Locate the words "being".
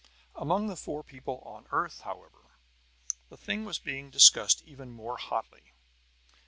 3.77-4.09